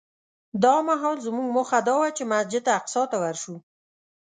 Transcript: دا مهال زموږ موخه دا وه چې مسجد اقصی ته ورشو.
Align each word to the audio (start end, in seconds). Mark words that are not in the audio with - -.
دا 0.63 0.75
مهال 0.87 1.17
زموږ 1.27 1.47
موخه 1.55 1.79
دا 1.87 1.93
وه 1.99 2.09
چې 2.17 2.23
مسجد 2.33 2.63
اقصی 2.77 3.03
ته 3.11 3.17
ورشو. 3.23 3.55